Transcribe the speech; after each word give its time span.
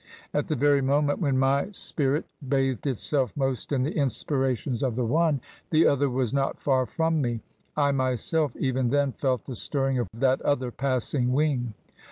At 0.33 0.47
the 0.47 0.55
very 0.55 0.81
moment 0.81 1.19
when 1.19 1.37
my 1.37 1.69
spirit 1.73 2.25
bathed 2.49 2.87
itself 2.87 3.37
most 3.37 3.71
in 3.71 3.83
the 3.83 3.95
inspirations 3.95 4.81
of 4.81 4.95
the 4.95 5.05
one, 5.05 5.41
the 5.69 5.85
other 5.85 6.09
was 6.09 6.33
not 6.33 6.59
far 6.59 6.87
from 6.87 7.21
me. 7.21 7.41
I 7.77 7.91
myself 7.91 8.55
even 8.55 8.89
then 8.89 9.11
felt 9.11 9.45
the 9.45 9.55
stirring 9.55 9.99
of 9.99 10.07
that 10.17 10.41
other 10.41 10.71
passing 10.71 11.33
wing. 11.33 11.75